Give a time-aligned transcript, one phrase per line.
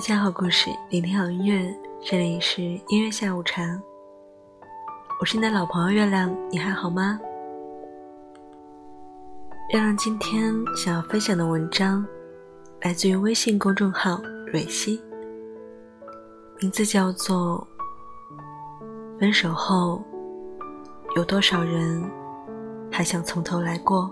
[0.00, 3.62] 分享好故事，聆听好音乐，这里是音乐下午茶。
[5.20, 7.20] 我是你的老朋友月亮，你还好吗？
[9.68, 12.02] 月亮今天想要分享的文章，
[12.80, 15.02] 来自于微信公众号蕊希，
[16.62, 17.68] 名字叫做
[19.20, 20.02] 《分手后
[21.14, 22.02] 有多少人
[22.90, 24.10] 还想从头来过》。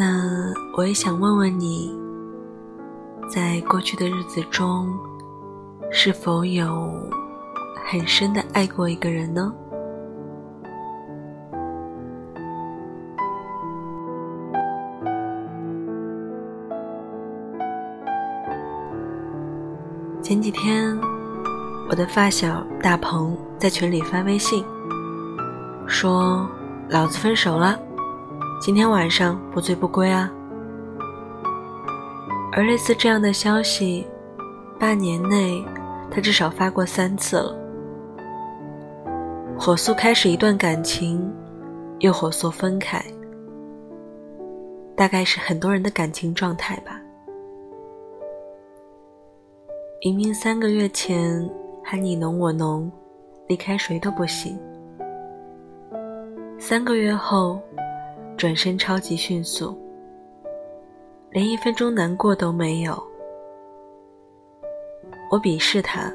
[0.00, 1.92] 那我也想问问你，
[3.28, 4.96] 在过去的日子中，
[5.90, 6.88] 是否有
[7.84, 9.52] 很深的爱过一个人呢？
[20.22, 20.96] 前几天，
[21.90, 24.64] 我的发小大鹏在群里发微信，
[25.88, 26.48] 说
[26.88, 27.76] ：“老子分手了。”
[28.60, 30.28] 今天晚上不醉不归啊！
[32.52, 34.04] 而类似这样的消息，
[34.80, 35.64] 半年内
[36.10, 37.56] 他至少发过三次了。
[39.56, 41.32] 火速开始一段感情，
[42.00, 43.00] 又火速分开，
[44.96, 47.00] 大概是很多人的感情状态吧。
[50.04, 51.48] 明明三个月前
[51.84, 52.90] 还你侬我侬，
[53.46, 54.58] 离开谁都不行，
[56.58, 57.60] 三个月后。
[58.38, 59.76] 转身超级迅速，
[61.30, 62.96] 连一分钟难过都没有。
[65.28, 66.08] 我鄙视他，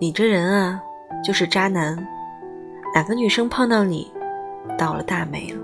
[0.00, 0.82] 你这人啊，
[1.24, 1.96] 就是渣男。
[2.92, 4.12] 哪个女生碰到你，
[4.76, 5.60] 倒了大霉了？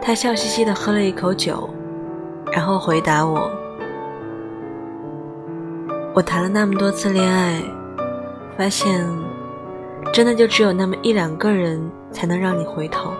[0.00, 1.68] 他笑嘻嘻的喝了一口酒，
[2.50, 3.50] 然后回答我
[6.16, 7.62] ：“我谈了那么多次恋爱，
[8.56, 9.06] 发现。”
[10.14, 11.78] 真的就只有那么一两个人
[12.10, 13.12] 才能让你回头。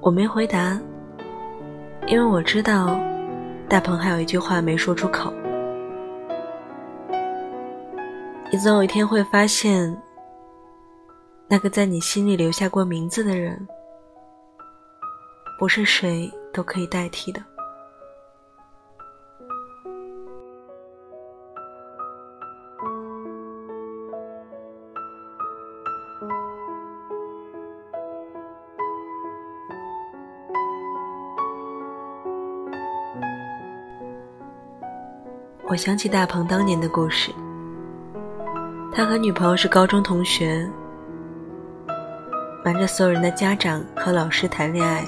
[0.00, 0.80] 我没回答，
[2.06, 2.98] 因为我知道
[3.68, 5.32] 大鹏还有一句话没说出口。
[8.50, 9.94] 你总有一天会发现，
[11.46, 13.68] 那个在你心里留下过名字的人，
[15.58, 17.42] 不是谁都可以代替的。
[35.70, 37.30] 我想起大鹏当年的故事，
[38.90, 40.66] 他和女朋友是高中同学，
[42.64, 45.04] 瞒着所有人的家长和老师谈恋爱，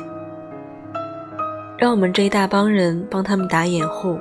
[1.78, 4.18] 让我们这一大帮人帮他们打掩护。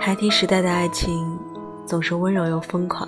[0.00, 1.38] 孩提时代的爱情
[1.84, 3.06] 总是温柔又疯狂，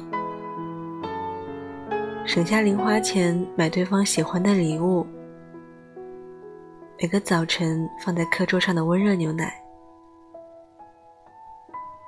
[2.26, 5.06] 省下零花钱买对方喜欢的礼物，
[7.00, 9.54] 每个早晨放在课桌上的温热牛奶。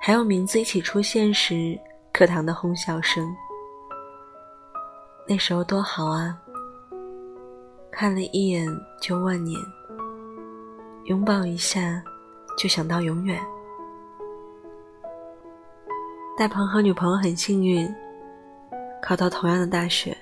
[0.02, 1.78] 还有名字一起出现时，
[2.10, 3.36] 课堂的哄笑声。
[5.28, 6.40] 那时候多好啊！
[7.92, 8.66] 看了一眼
[8.98, 9.60] 就万年，
[11.04, 12.02] 拥抱一下
[12.56, 13.38] 就想到永远。
[16.34, 17.86] 大鹏和女朋友很幸运，
[19.02, 20.16] 考到同样的大学，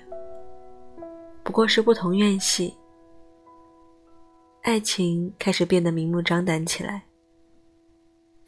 [1.41, 2.75] 不过是不同院系。
[4.63, 7.01] 爱情开始变得明目张胆起来。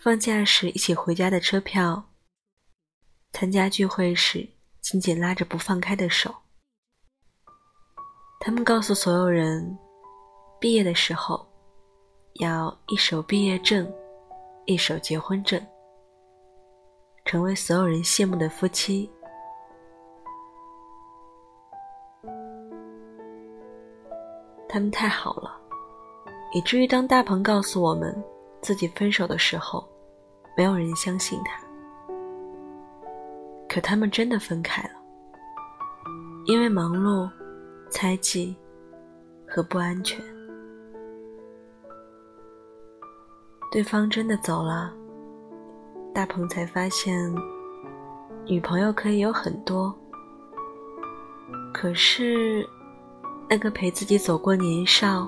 [0.03, 2.03] 放假时一起回家的车票，
[3.33, 6.33] 参加聚会时紧紧拉着不放开的手。
[8.39, 9.77] 他们告诉所有人，
[10.59, 11.47] 毕业的时候
[12.39, 13.87] 要一手毕业证，
[14.65, 15.63] 一手结婚证，
[17.23, 19.07] 成为所有人羡慕的夫妻。
[24.67, 25.61] 他们太好了，
[26.55, 28.11] 以至于当大鹏告诉我们
[28.63, 29.90] 自己分手的时候。
[30.55, 31.61] 没有人相信他，
[33.69, 34.89] 可他们真的分开了，
[36.45, 37.29] 因为忙碌、
[37.89, 38.55] 猜忌
[39.47, 40.19] 和不安全。
[43.71, 44.93] 对方真的走了，
[46.13, 47.33] 大鹏才发现，
[48.45, 49.95] 女朋友可以有很多，
[51.73, 52.67] 可是
[53.49, 55.25] 那个陪自己走过年少、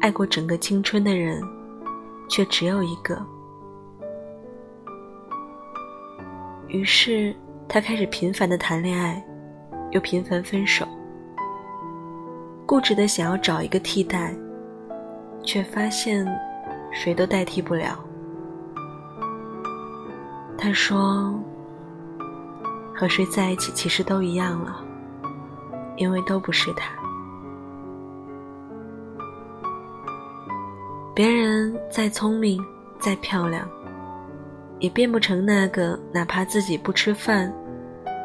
[0.00, 1.40] 爱过整个青春的人，
[2.28, 3.24] 却只有一个。
[6.68, 7.34] 于是，
[7.68, 9.24] 他开始频繁的谈恋爱，
[9.92, 10.86] 又频繁分手，
[12.66, 14.34] 固执的想要找一个替代，
[15.42, 16.26] 却发现
[16.92, 17.98] 谁都代替不了。
[20.58, 21.38] 他说
[22.94, 24.84] ：“和谁在一起其实都一样了，
[25.96, 26.90] 因为都不是他。
[31.14, 32.62] 别人再聪明、
[32.98, 33.66] 再漂亮，
[34.78, 37.52] 也变不成那个哪怕自己不吃饭，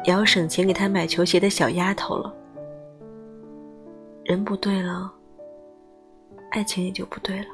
[0.04, 2.34] 也要省钱给他买球鞋的小丫头了。
[4.24, 5.12] 人不对了，
[6.50, 7.44] 爱情也就不对了。《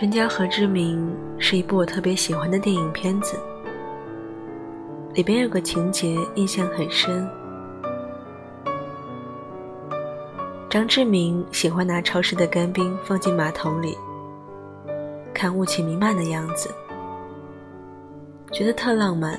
[0.00, 3.38] 春娇和志明》是一部我特别喜欢的电影片子，
[5.12, 7.28] 里边有个情节印象很深。
[10.70, 13.94] 张志明喜欢拿超市的干冰放进马桶里，
[15.34, 16.74] 看雾气弥漫的样子，
[18.50, 19.38] 觉得特浪漫。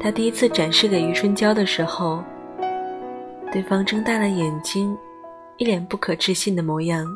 [0.00, 2.24] 他第一次展示给余春娇的时候，
[3.52, 4.96] 对方睁大了眼睛，
[5.58, 7.06] 一脸不可置信的模样。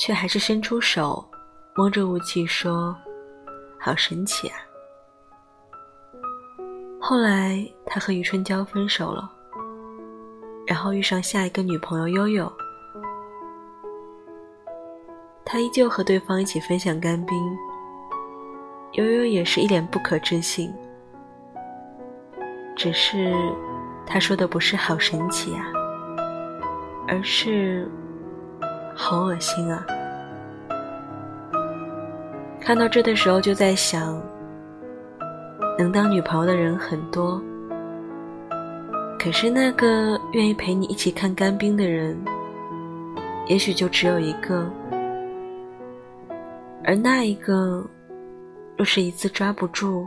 [0.00, 1.22] 却还是伸出手，
[1.76, 2.96] 摸着雾气说
[3.78, 4.56] ：“好神奇啊！”
[6.98, 9.30] 后来他和余春娇分手了，
[10.66, 12.50] 然后遇上下一个女朋友悠悠，
[15.44, 17.36] 他依旧和对方一起分享干冰，
[18.92, 20.72] 悠悠也是一脸不可置信，
[22.74, 23.34] 只是
[24.06, 25.66] 他说的不是“好神奇啊”，
[27.06, 27.86] 而是。
[29.02, 29.82] 好恶心啊！
[32.60, 34.22] 看到这的时候就在想，
[35.78, 37.42] 能当女朋友的人很多，
[39.18, 42.16] 可是那个愿意陪你一起看干冰的人，
[43.48, 44.70] 也许就只有一个，
[46.84, 47.82] 而那一个，
[48.76, 50.06] 若是一次抓不住，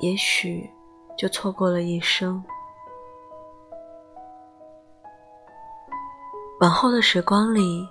[0.00, 0.68] 也许
[1.16, 2.42] 就错过了一生。
[6.62, 7.84] 往后的时光里，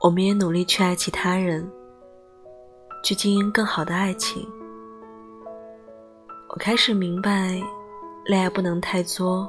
[0.00, 1.64] 我们也努力去爱其他人，
[3.04, 4.44] 去经营更好的爱情。
[6.48, 7.62] 我开始明白，
[8.24, 9.48] 恋爱不能太作；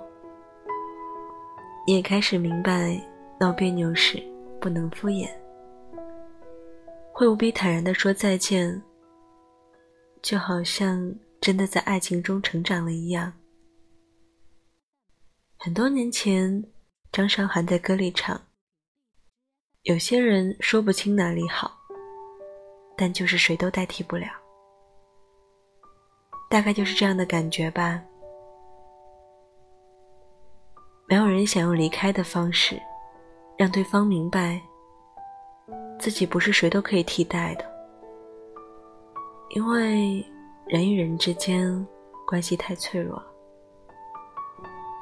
[1.87, 2.95] 你也开始明白，
[3.39, 4.21] 闹别扭时
[4.61, 5.27] 不能敷衍，
[7.11, 8.79] 会无比坦然的说再见，
[10.21, 11.11] 就好像
[11.41, 13.33] 真的在爱情中成长了一样。
[15.57, 16.63] 很多年前。
[17.13, 18.41] 张韶涵在歌里唱
[19.85, 21.71] ：“有些人说不清哪里好，
[22.97, 24.25] 但就是谁都代替不了。”
[26.49, 28.01] 大概就是这样的感觉吧。
[31.07, 32.81] 没有人想用离开的方式，
[33.59, 34.59] 让对方明白
[35.99, 37.65] 自己不是谁都可以替代的，
[39.51, 40.25] 因为
[40.65, 41.87] 人与人之间
[42.25, 43.31] 关系太脆弱了，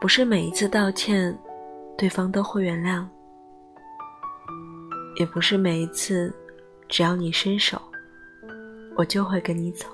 [0.01, 1.34] 不是每一次道歉。
[2.01, 3.05] 对方都会原谅，
[5.20, 6.34] 也不是每一次，
[6.89, 7.79] 只要你伸手，
[8.96, 9.86] 我就会跟你走。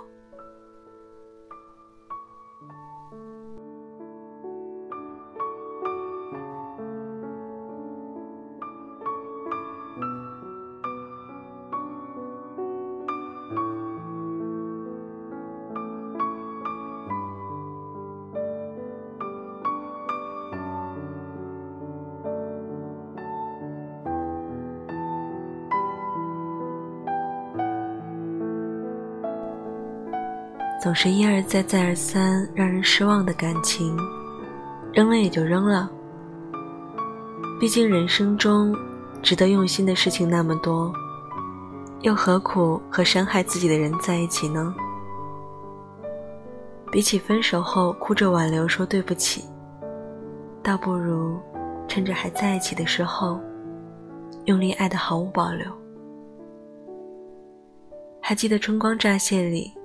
[30.88, 33.94] 总是一而再、再而三让人失望的感情，
[34.94, 35.92] 扔了也就扔了。
[37.60, 38.74] 毕竟人生中
[39.22, 40.90] 值得用心的事情那么多，
[42.04, 44.74] 又何苦和伤害自己的人在一起呢？
[46.90, 49.44] 比起分手后哭着挽留说对不起，
[50.64, 51.38] 倒不如
[51.86, 53.38] 趁着还在一起的时候，
[54.46, 55.68] 用力爱的毫无保留。
[58.22, 59.77] 还记得《春光乍泄》里。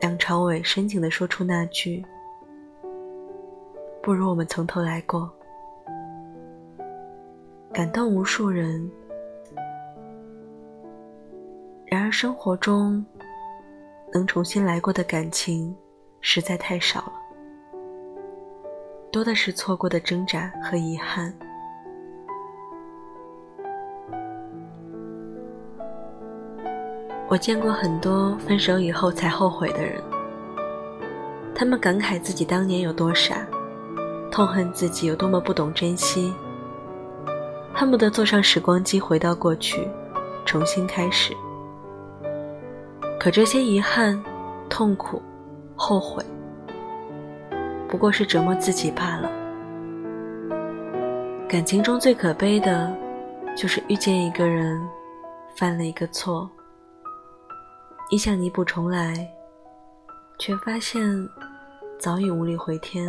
[0.00, 2.04] 梁朝伟深情地说出那句
[4.00, 5.28] ：“不如我们从头来过。”
[7.74, 8.88] 感动无数人。
[11.84, 13.04] 然而生活中，
[14.12, 15.74] 能重新来过的感情
[16.20, 17.12] 实在太少了，
[19.10, 21.36] 多的是错过的挣扎和遗憾。
[27.30, 30.02] 我见过很多分手以后才后悔的人，
[31.54, 33.46] 他们感慨自己当年有多傻，
[34.30, 36.32] 痛恨自己有多么不懂珍惜，
[37.74, 39.86] 恨不得坐上时光机回到过去，
[40.46, 41.36] 重新开始。
[43.20, 44.18] 可这些遗憾、
[44.70, 45.20] 痛苦、
[45.76, 46.24] 后悔，
[47.88, 49.30] 不过是折磨自己罢了。
[51.46, 52.90] 感情中最可悲的，
[53.54, 54.80] 就是遇见一个人，
[55.54, 56.48] 犯了一个错，
[58.10, 59.30] 你想弥补重来，
[60.38, 61.02] 却发现
[61.98, 63.06] 早已无力回天。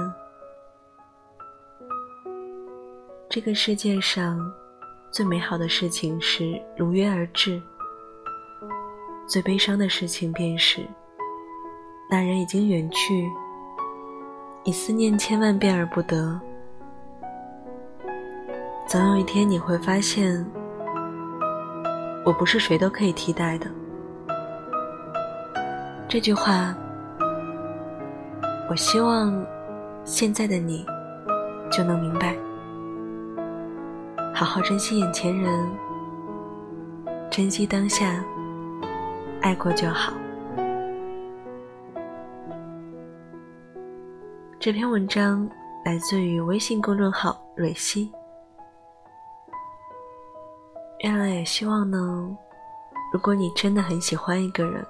[3.30, 4.38] 这个世界上，
[5.10, 7.62] 最美好的事情是如约而至。
[9.26, 10.86] 最悲伤的事情便是，
[12.12, 13.26] 那人已经远去，
[14.66, 16.38] 你思念千万遍而不得。
[18.86, 20.46] 总有一天你会发现，
[22.26, 23.79] 我不是谁都可以替代的。
[26.12, 26.76] 这句话，
[28.68, 29.46] 我希望
[30.04, 30.84] 现在的你
[31.72, 32.36] 就能明白。
[34.34, 35.70] 好好珍惜眼前人，
[37.30, 38.26] 珍惜当下。
[39.42, 40.12] 爱过就好。
[44.60, 45.48] 这篇文章
[45.86, 48.12] 来自于微信公众号“蕊希”。
[51.06, 52.36] 月亮也希望呢，
[53.14, 54.84] 如果你真的很喜欢一个人，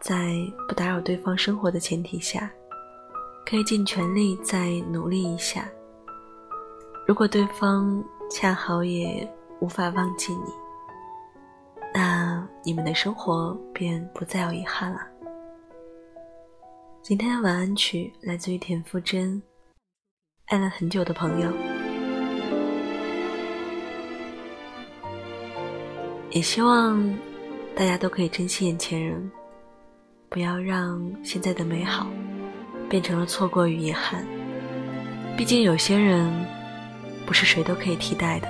[0.00, 0.36] 在
[0.68, 2.50] 不打扰对方生活的前提下，
[3.44, 5.68] 可以尽全力再努力一下。
[7.06, 9.28] 如果对方恰好也
[9.60, 10.52] 无法忘记你。
[11.94, 15.00] 那你们的生活便不再有遗憾了。
[17.00, 19.40] 今天的晚安曲来自于田馥甄，
[20.46, 21.48] 《爱了很久的朋友》。
[26.30, 27.02] 也希望
[27.74, 29.30] 大家都可以珍惜眼前人，
[30.28, 32.06] 不要让现在的美好
[32.88, 34.26] 变成了错过与遗憾。
[35.36, 36.32] 毕竟有些人
[37.26, 38.48] 不是谁都可以替代的。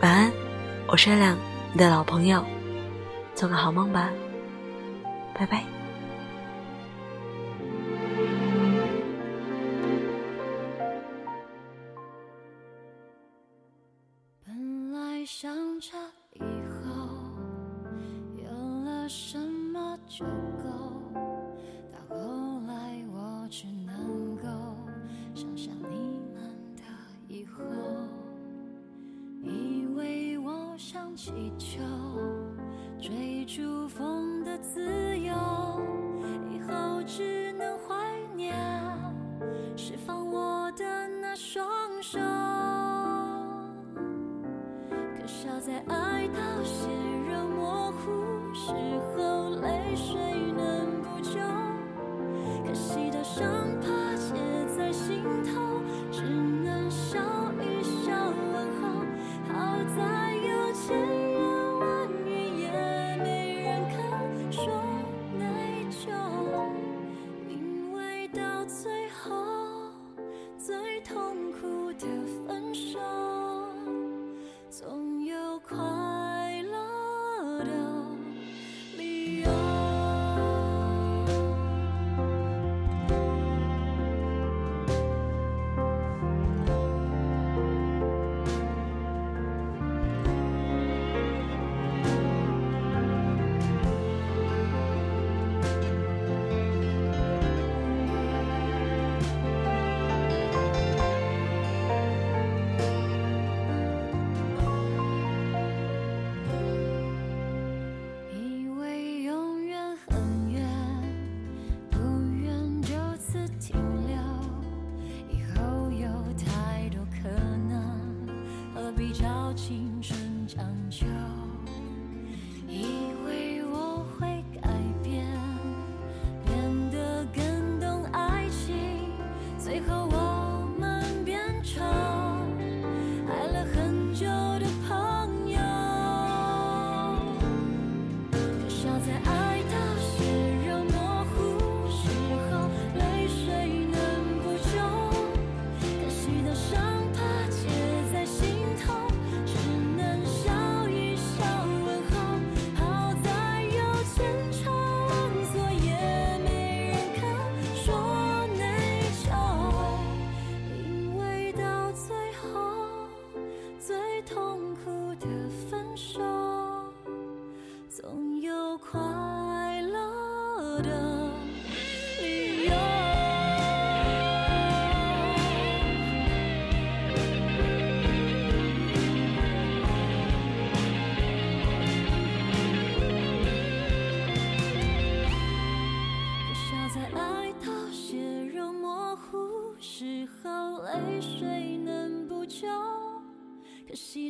[0.00, 0.32] 晚安，
[0.86, 1.36] 我是月亮。
[1.72, 2.42] 你的老朋友，
[3.34, 4.10] 做个好梦吧，
[5.34, 5.77] 拜拜。
[31.18, 31.80] 像气球
[33.00, 34.17] 追逐风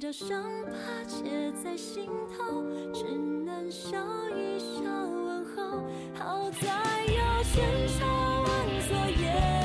[0.00, 0.70] 的伤疤
[1.06, 2.62] 结在心头，
[2.92, 3.04] 只
[3.44, 3.98] 能笑
[4.30, 5.82] 一笑问候。
[6.14, 9.57] 好在有千山万座也。